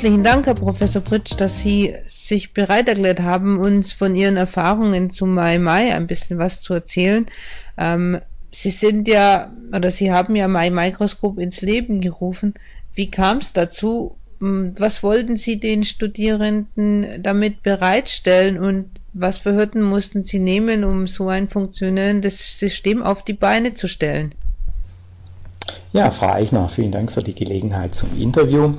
[0.00, 5.10] herzlichen Dank, Herr Professor Pritsch, dass Sie sich bereit erklärt haben, uns von Ihren Erfahrungen
[5.10, 7.26] zum Mai Mai ein bisschen was zu erzählen.
[7.76, 8.18] Ähm,
[8.50, 12.54] Sie sind ja, oder Sie haben ja Mai Mikroskop ins Leben gerufen.
[12.94, 14.16] Wie kam es dazu?
[14.38, 20.82] Hm, was wollten Sie den Studierenden damit bereitstellen und was für Hürden mussten Sie nehmen,
[20.82, 24.32] um so ein funktionierendes System auf die Beine zu stellen?
[25.92, 28.76] Ja, Frau Eichner, vielen Dank für die Gelegenheit zum Interview.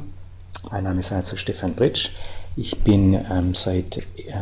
[0.69, 2.11] Mein Name ist also Stefan Britsch.
[2.55, 4.01] Ich bin ähm, seit äh,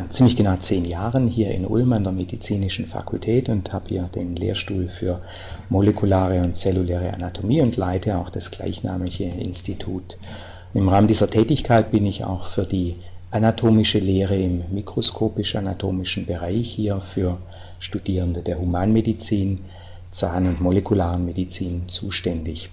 [0.10, 4.36] ziemlich genau zehn Jahren hier in Ulm an der Medizinischen Fakultät und habe hier den
[4.36, 5.22] Lehrstuhl für
[5.70, 10.18] molekulare und zelluläre Anatomie und leite auch das gleichnamige Institut.
[10.74, 12.96] Im Rahmen dieser Tätigkeit bin ich auch für die
[13.32, 17.38] anatomische Lehre im mikroskopisch-anatomischen Bereich hier für
[17.80, 19.62] Studierende der Humanmedizin,
[20.12, 22.72] Zahn- und molekularen Medizin zuständig.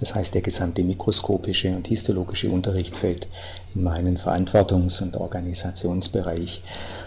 [0.00, 3.26] Das heißt, der gesamte mikroskopische und histologische Unterricht fällt
[3.74, 6.62] in meinen Verantwortungs- und Organisationsbereich.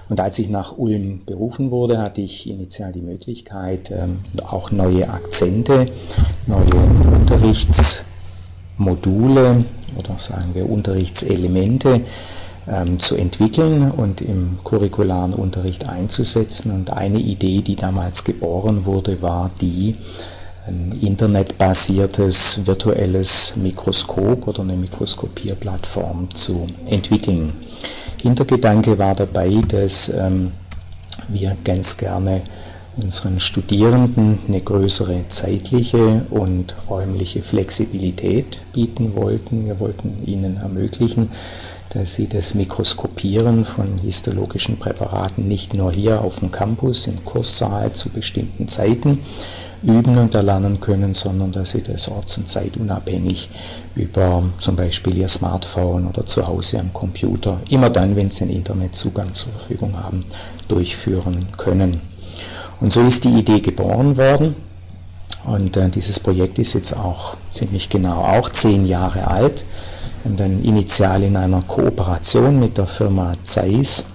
[0.09, 5.09] Und als ich nach Ulm berufen wurde, hatte ich initial die Möglichkeit, ähm, auch neue
[5.09, 5.85] Akzente,
[6.47, 6.75] neue
[7.19, 9.63] Unterrichtsmodule
[9.97, 12.01] oder sagen wir Unterrichtselemente
[12.67, 16.71] ähm, zu entwickeln und im curricularen Unterricht einzusetzen.
[16.71, 19.95] Und eine Idee, die damals geboren wurde, war die,
[20.67, 27.53] ein internetbasiertes virtuelles Mikroskop oder eine Mikroskopierplattform zu entwickeln.
[28.21, 30.51] Hintergedanke war dabei, dass ähm,
[31.27, 32.43] wir ganz gerne
[32.97, 39.65] unseren Studierenden eine größere zeitliche und räumliche Flexibilität bieten wollten.
[39.65, 41.31] Wir wollten ihnen ermöglichen,
[41.89, 47.93] dass sie das Mikroskopieren von histologischen Präparaten nicht nur hier auf dem Campus im Kurssaal
[47.93, 49.19] zu bestimmten Zeiten
[49.83, 53.49] üben und erlernen können, sondern dass sie das orts- und zeitunabhängig
[53.95, 58.55] über zum Beispiel ihr Smartphone oder zu Hause am Computer, immer dann, wenn sie einen
[58.55, 60.25] Internetzugang zur Verfügung haben,
[60.67, 62.01] durchführen können.
[62.79, 64.55] Und so ist die Idee geboren worden.
[65.45, 69.63] Und äh, dieses Projekt ist jetzt auch ziemlich genau auch zehn Jahre alt
[70.23, 74.05] und dann initial in einer Kooperation mit der Firma Zeiss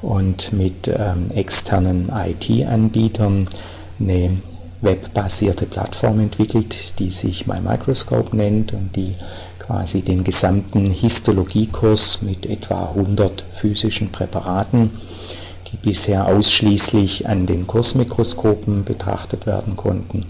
[0.00, 3.48] und mit ähm, externen IT-Anbietern
[4.00, 4.38] eine
[4.84, 9.14] webbasierte Plattform entwickelt, die sich MyMicroscope nennt und die
[9.58, 14.90] quasi den gesamten Histologiekurs mit etwa 100 physischen Präparaten,
[15.72, 20.26] die bisher ausschließlich an den Kursmikroskopen betrachtet werden konnten.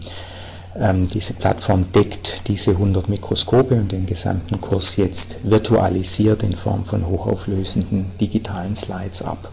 [0.77, 6.85] Ähm, diese Plattform deckt diese 100 Mikroskope und den gesamten Kurs jetzt virtualisiert in Form
[6.85, 9.51] von hochauflösenden digitalen Slides ab.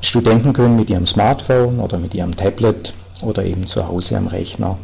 [0.00, 4.78] Studenten können mit ihrem Smartphone oder mit ihrem Tablet oder eben zu Hause am Rechner,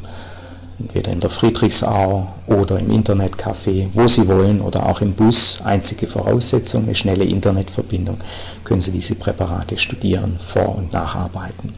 [0.79, 5.61] entweder in der Friedrichsau oder im Internetcafé, wo Sie wollen oder auch im Bus.
[5.65, 8.19] Einzige Voraussetzung, eine schnelle Internetverbindung,
[8.65, 11.75] können Sie diese Präparate studieren, vor- und nacharbeiten.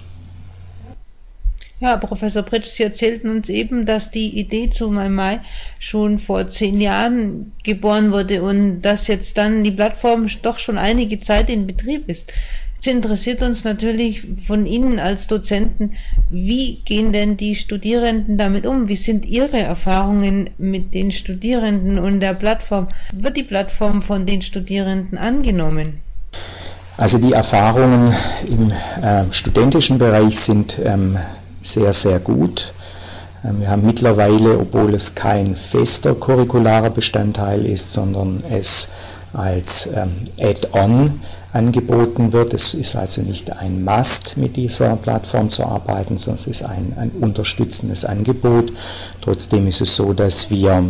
[1.79, 5.41] Ja, Professor Pritsch, Sie erzählten uns eben, dass die Idee zu Mai Mai
[5.79, 11.21] schon vor zehn Jahren geboren wurde und dass jetzt dann die Plattform doch schon einige
[11.21, 12.33] Zeit in Betrieb ist.
[12.79, 15.93] Es interessiert uns natürlich von Ihnen als Dozenten,
[16.31, 18.89] wie gehen denn die Studierenden damit um?
[18.89, 22.89] Wie sind Ihre Erfahrungen mit den Studierenden und der Plattform?
[23.13, 26.01] Wird die Plattform von den Studierenden angenommen?
[26.97, 28.15] Also die Erfahrungen
[28.49, 31.19] im äh, studentischen Bereich sind ähm,
[31.61, 32.73] sehr, sehr gut.
[33.45, 38.89] Ähm, wir haben mittlerweile, obwohl es kein fester curricularer Bestandteil ist, sondern es
[39.37, 41.21] als ähm, Add-on
[41.53, 42.55] angeboten wird.
[42.55, 46.95] Es ist also nicht ein Must, mit dieser Plattform zu arbeiten, sondern es ist ein,
[46.99, 48.73] ein unterstützendes Angebot.
[49.21, 50.83] Trotzdem ist es so, dass wir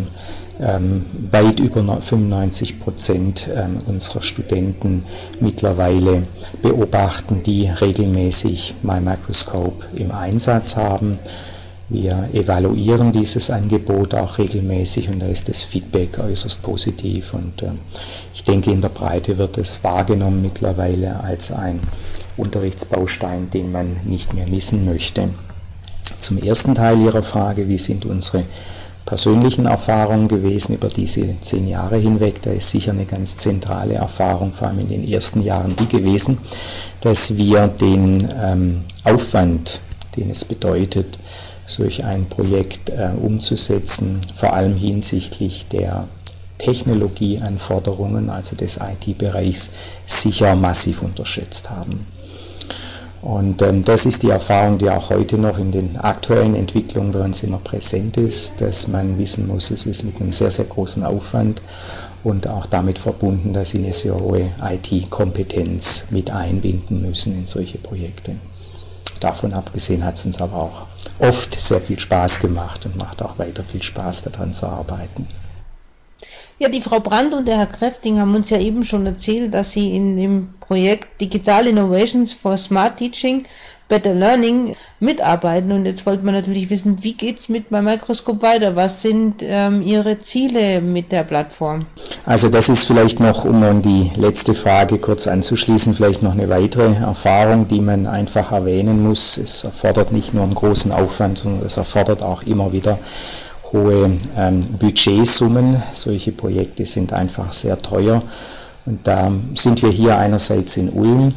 [0.61, 5.05] ähm, weit über 95 Prozent ähm, unserer Studenten
[5.41, 6.25] mittlerweile
[6.63, 11.19] beobachten, die regelmäßig MyMicroscope im Einsatz haben.
[11.89, 17.71] Wir evaluieren dieses Angebot auch regelmäßig und da ist das Feedback äußerst positiv und äh,
[18.35, 21.81] ich denke in der Breite wird es wahrgenommen mittlerweile als ein
[22.37, 25.29] Unterrichtsbaustein, den man nicht mehr missen möchte.
[26.19, 28.47] Zum ersten Teil Ihrer Frage, wie sind unsere
[29.05, 32.43] persönlichen Erfahrungen gewesen über diese zehn Jahre hinweg.
[32.43, 36.39] Da ist sicher eine ganz zentrale Erfahrung, vor allem in den ersten Jahren, die gewesen,
[37.01, 39.81] dass wir den ähm, Aufwand,
[40.17, 41.19] den es bedeutet,
[41.67, 46.09] solch ein Projekt äh, umzusetzen, vor allem hinsichtlich der
[46.59, 49.73] Technologieanforderungen, also des IT-Bereichs,
[50.07, 52.07] sicher massiv unterschätzt haben.
[53.23, 57.21] Und ähm, das ist die Erfahrung, die auch heute noch in den aktuellen Entwicklungen bei
[57.25, 61.03] uns immer präsent ist, dass man wissen muss, es ist mit einem sehr, sehr großen
[61.03, 61.61] Aufwand
[62.23, 67.79] und auch damit verbunden, dass sie eine sehr hohe IT-Kompetenz mit einbinden müssen in solche
[67.79, 68.37] Projekte.
[69.21, 70.87] Davon abgesehen hat es uns aber auch
[71.19, 75.27] oft sehr viel Spaß gemacht und macht auch weiter viel Spaß daran zu arbeiten.
[76.59, 79.73] Ja, die Frau Brandt und der Herr Kräfting haben uns ja eben schon erzählt, dass
[79.73, 83.45] sie in dem Projekt Digital Innovations for Smart Teaching
[83.89, 85.71] Better Learning mitarbeiten.
[85.73, 88.75] Und jetzt wollte man natürlich wissen, wie geht's mit meinem Mikroskop weiter?
[88.75, 91.87] Was sind ähm, Ihre Ziele mit der Plattform?
[92.25, 96.49] Also das ist vielleicht noch, um an die letzte Frage kurz anzuschließen, vielleicht noch eine
[96.49, 99.37] weitere Erfahrung, die man einfach erwähnen muss.
[99.39, 102.99] Es erfordert nicht nur einen großen Aufwand, sondern es erfordert auch immer wieder
[103.73, 105.83] hohe ähm, Budgetsummen.
[105.93, 108.23] Solche Projekte sind einfach sehr teuer.
[108.87, 111.35] Und da sind wir hier einerseits in Ulm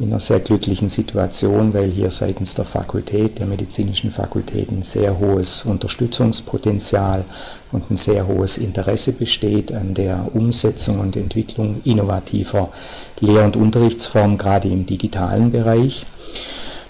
[0.00, 5.18] in einer sehr glücklichen Situation, weil hier seitens der Fakultät, der medizinischen Fakultät, ein sehr
[5.18, 7.24] hohes Unterstützungspotenzial
[7.70, 12.70] und ein sehr hohes Interesse besteht an der Umsetzung und Entwicklung innovativer
[13.20, 16.06] Lehr- und Unterrichtsformen, gerade im digitalen Bereich.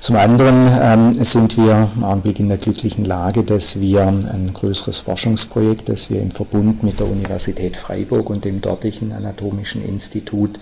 [0.01, 5.01] Zum anderen ähm, sind wir im Augenblick in der glücklichen Lage, dass wir ein größeres
[5.01, 10.59] Forschungsprojekt, das wir im Verbund mit der Universität Freiburg und dem dortigen Anatomischen Institut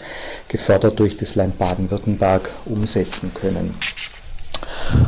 [0.48, 3.76] gefördert durch das Land Baden-Württemberg umsetzen können.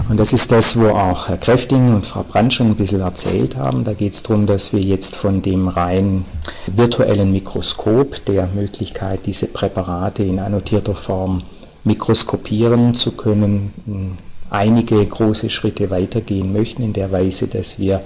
[0.09, 3.57] Und das ist das, wo auch Herr Kräfting und Frau Brandt schon ein bisschen erzählt
[3.57, 3.83] haben.
[3.83, 6.25] Da geht es darum, dass wir jetzt von dem rein
[6.69, 11.43] virtuellen Mikroskop, der Möglichkeit, diese Präparate in annotierter Form
[11.85, 14.19] mikroskopieren zu können,
[14.51, 18.03] einige große Schritte weitergehen möchten, in der Weise, dass wir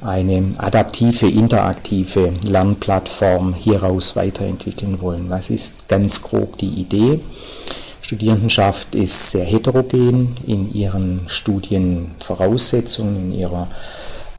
[0.00, 5.28] eine adaptive, interaktive Lernplattform hieraus weiterentwickeln wollen.
[5.28, 7.20] Was ist ganz grob die Idee?
[8.00, 13.68] Studierendenschaft ist sehr heterogen in ihren Studienvoraussetzungen, in ihrer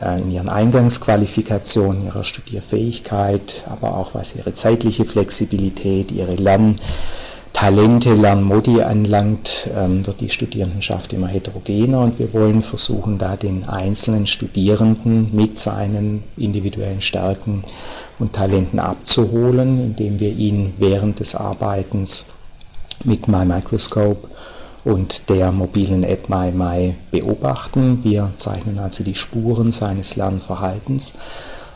[0.01, 6.75] äh, in ihren Eingangsqualifikationen, ihrer Studierfähigkeit, aber auch was ihre zeitliche Flexibilität, ihre Lern
[7.62, 13.69] Talente, Lernmodi anlangt, ähm, wird die Studierendenschaft immer heterogener und wir wollen versuchen, da den
[13.69, 17.62] einzelnen Studierenden mit seinen individuellen Stärken
[18.18, 22.30] und Talenten abzuholen, indem wir ihn während des Arbeitens
[23.04, 24.28] mit My Microscope
[24.84, 28.00] und der mobilen App MyMy beobachten.
[28.02, 31.13] Wir zeichnen also die Spuren seines Lernverhaltens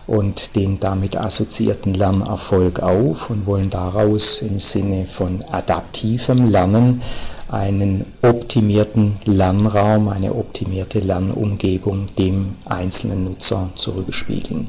[0.07, 7.02] und den damit assoziierten Lernerfolg auf und wollen daraus im Sinne von adaptivem Lernen
[7.50, 14.68] einen optimierten Lernraum, eine optimierte Lernumgebung dem einzelnen Nutzer zurückspiegeln.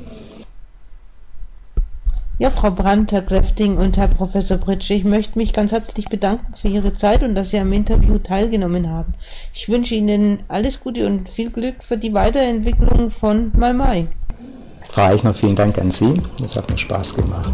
[2.38, 6.54] Ja, Frau Brandt, Herr Kräfting und Herr Professor Pritsch, ich möchte mich ganz herzlich bedanken
[6.54, 9.14] für Ihre Zeit und dass Sie am Interview teilgenommen haben.
[9.54, 14.06] Ich wünsche Ihnen alles Gute und viel Glück für die Weiterentwicklung von Mai
[14.88, 14.92] Mai.
[14.94, 16.14] Frau Eichner, vielen Dank an Sie.
[16.38, 17.52] Das hat mir Spaß gemacht.